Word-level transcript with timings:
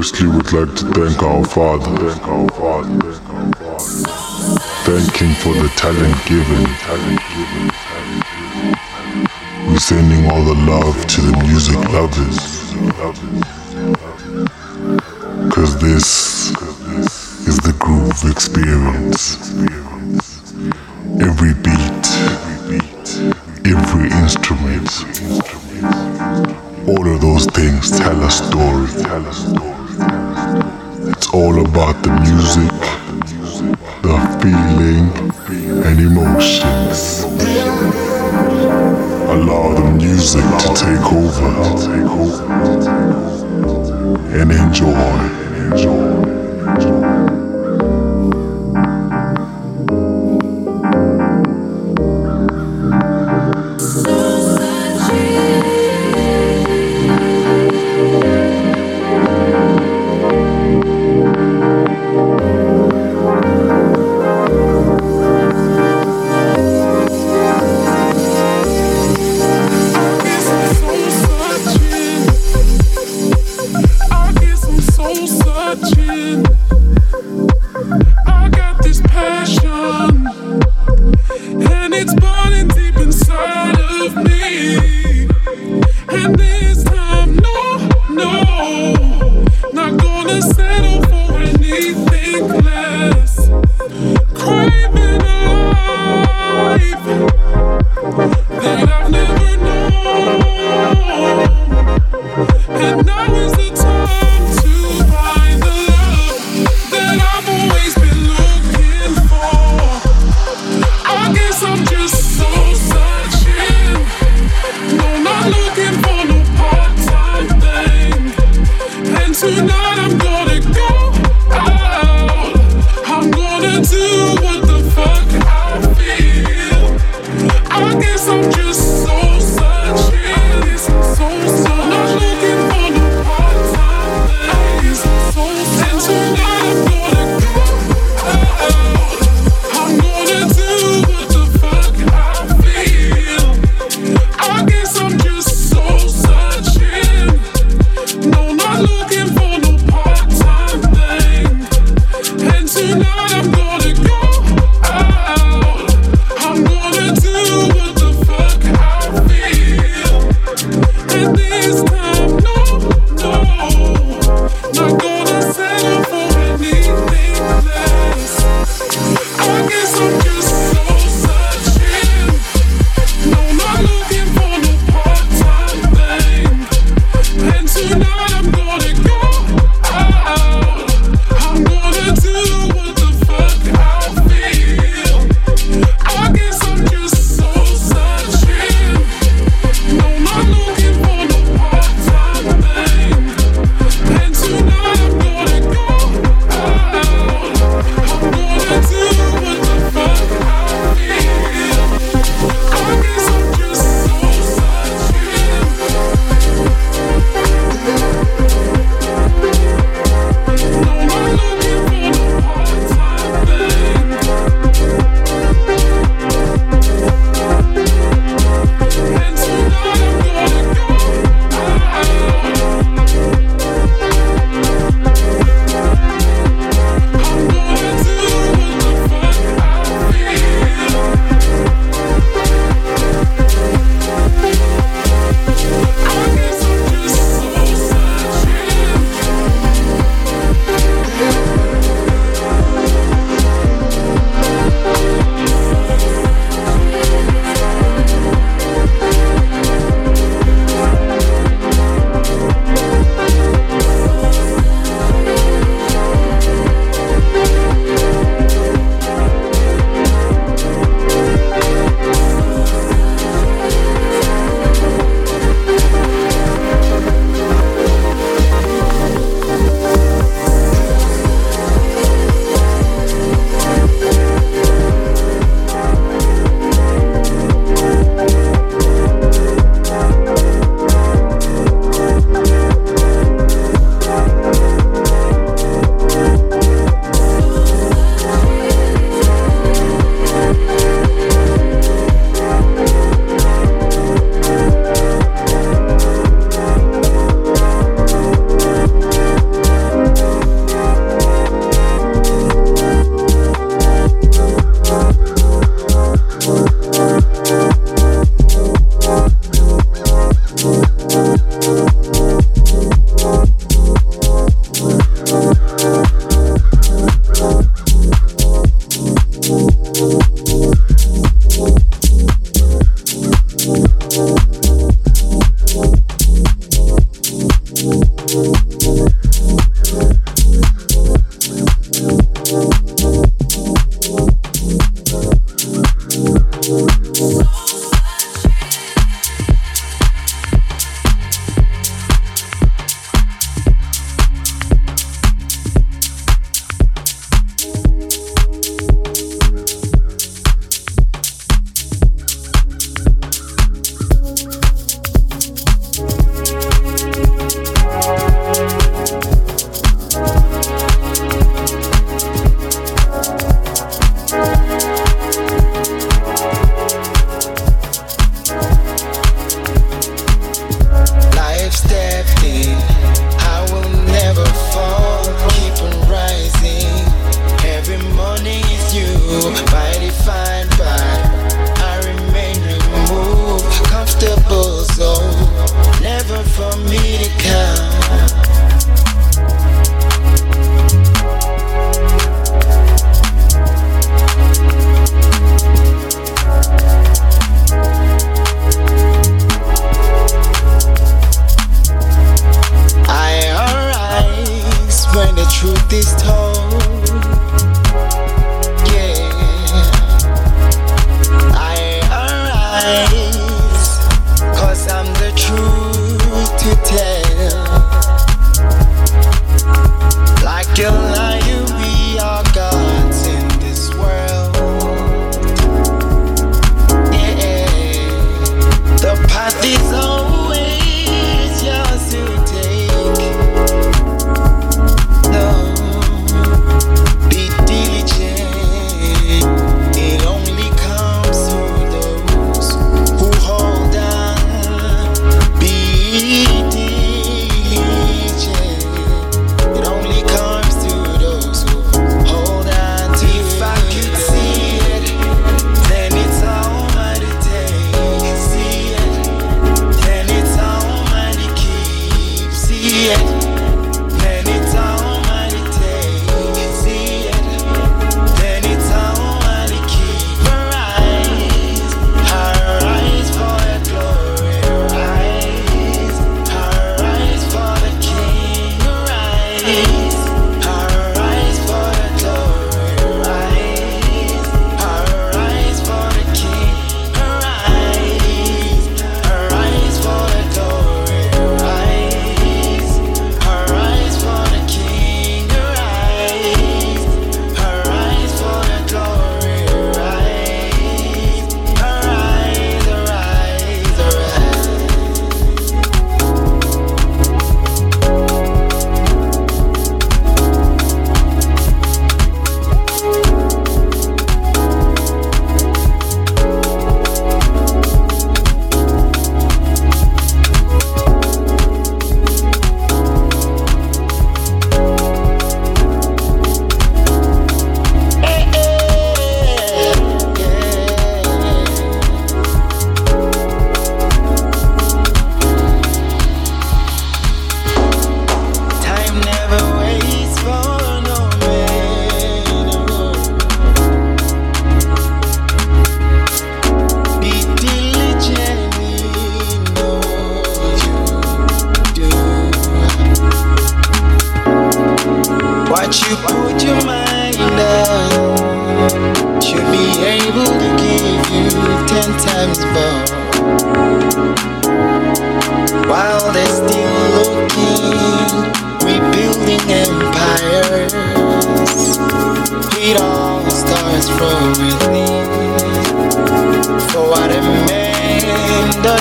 firstly 0.00 0.28
would 0.28 0.50
like 0.54 0.74
to 0.74 0.86
thank 0.94 1.22
our 1.22 1.44
Father. 1.44 1.94
Thank 2.08 2.26
our 2.26 2.48
Father. 2.48 3.12
Thank 4.88 5.16
Him 5.20 5.34
for 5.42 5.52
the 5.52 5.68
talent 5.76 6.16
given. 6.24 6.64
We're 9.68 9.78
sending 9.78 10.30
all 10.30 10.42
the 10.42 10.54
love 10.54 11.06
to 11.06 11.20
the 11.20 11.36
music 11.44 11.76
lovers. 11.92 12.38
Cause 15.52 15.78
this 15.82 16.50
is 17.46 17.58
the 17.58 17.76
groove 17.78 18.24
experience. 18.30 19.49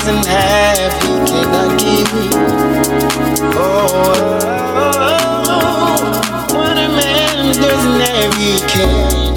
doesn't 0.06 0.26
have, 0.28 0.94
he 1.04 1.10
cannot 1.28 1.78
give. 1.78 2.08
Oh 3.54 3.92
oh, 3.92 4.40
oh, 4.40 4.94
oh, 4.96 5.50
oh, 5.50 6.58
what 6.58 6.78
a 6.78 6.88
man 6.88 7.54
doesn't 7.56 8.00
have, 8.00 8.34
he 8.36 8.60
can. 8.70 9.29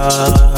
love. 0.00 0.49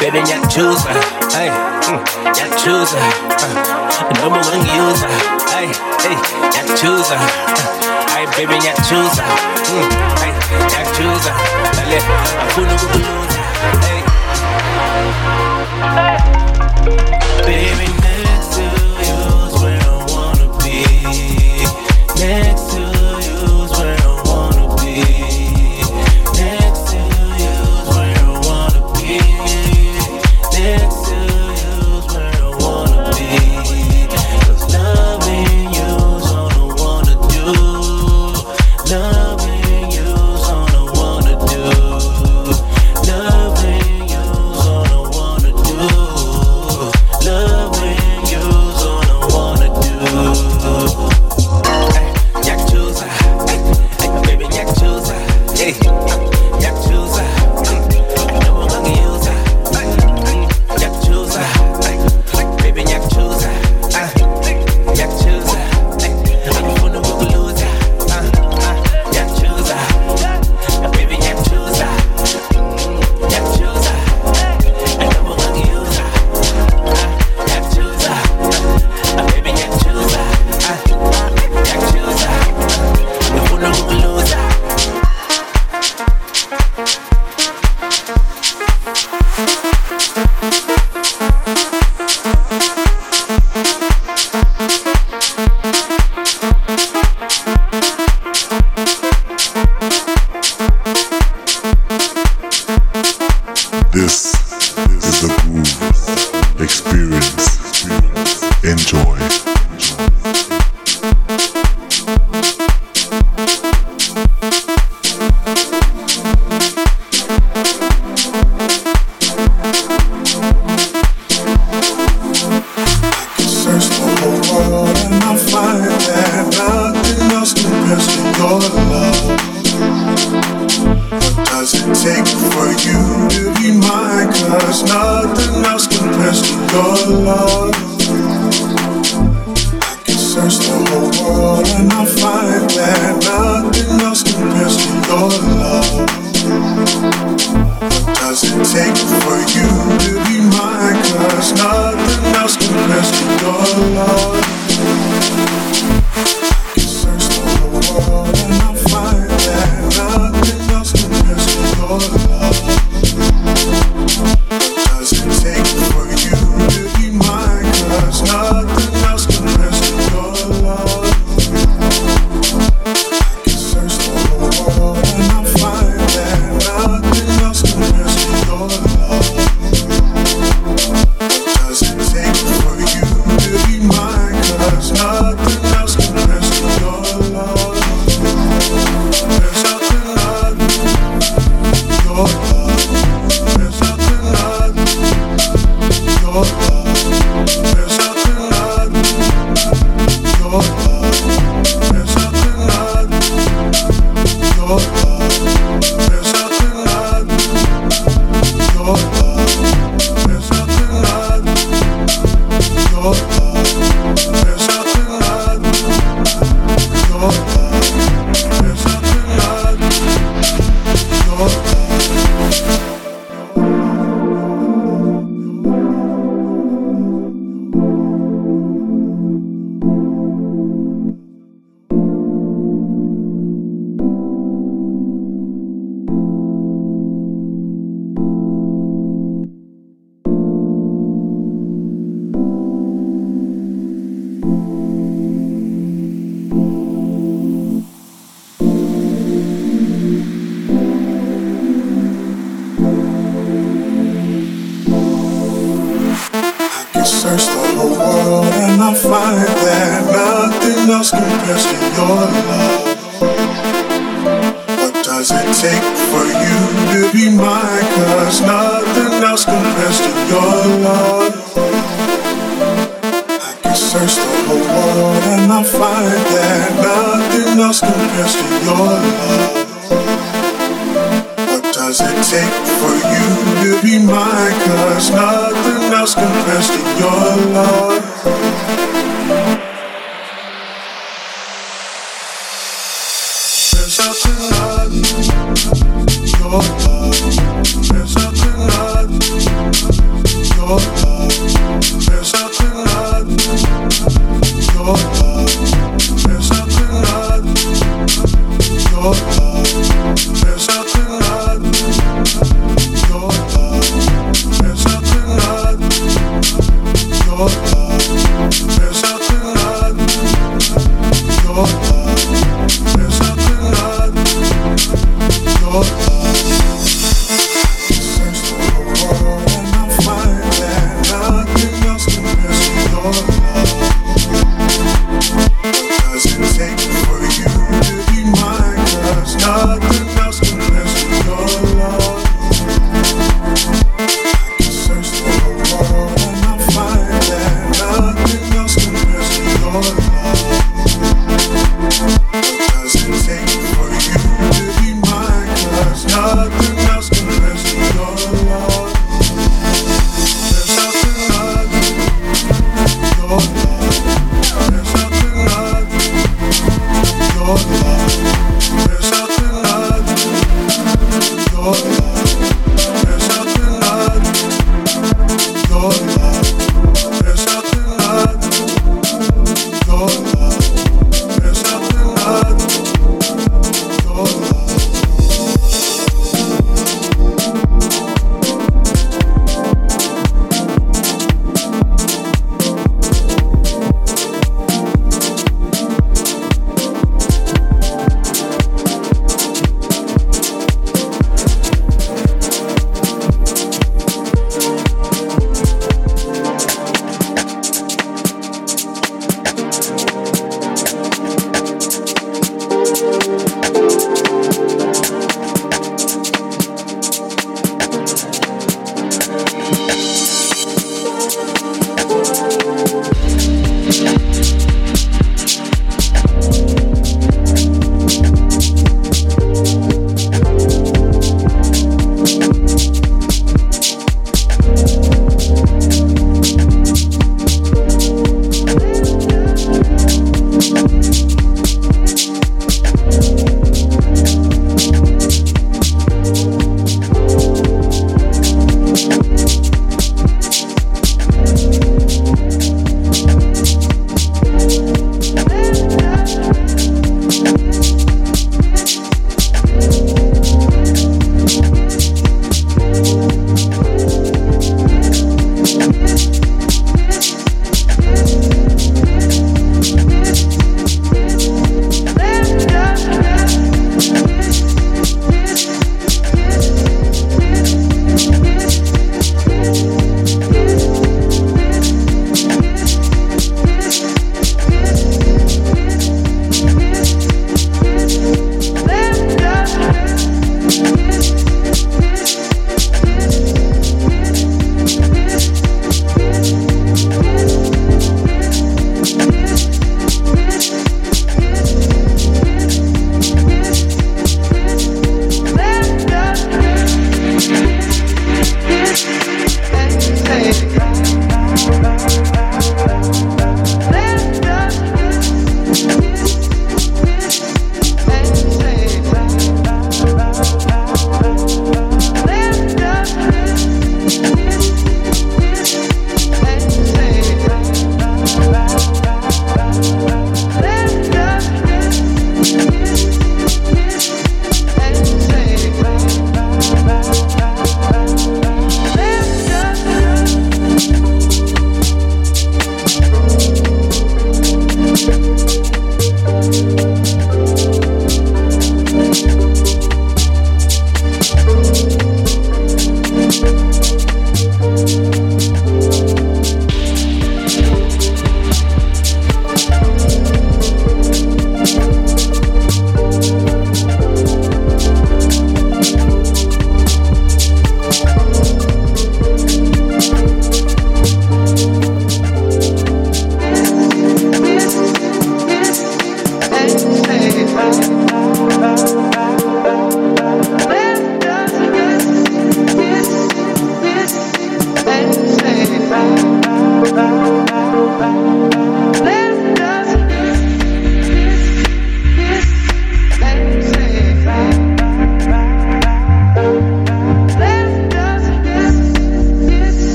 Baby, 0.00 0.18
you're 0.26 0.40
chooser, 0.48 0.88
hey, 1.36 1.50
mm, 1.84 2.00
you're 2.24 2.52
chooser, 2.56 2.96
uh, 2.96 3.52
number 4.16 4.40
one 4.40 4.64
user, 4.64 5.12
hey, 5.52 5.68
hey, 6.00 6.16
you're 6.56 6.72
chooser, 6.76 7.20
uh, 7.20 8.08
hey, 8.08 8.24
baby, 8.34 8.56
you're 8.64 8.80
chooser, 8.88 9.28
mm, 9.68 9.88
hey, 10.20 10.32
you're 10.72 10.88
chooser, 10.96 11.34
dale, 11.76 12.00
hakuna 12.40 12.74
kukuloser, 12.80 13.44
hey. 13.84 14.00
Baby, 17.44 17.88
next 18.00 18.48
to 18.54 18.62
you 18.62 18.86
is 19.04 19.52
where 19.60 19.82
I 19.84 19.84
wanna 20.08 20.48
be, 20.64 20.76
next 22.18 22.64
to 22.72 22.79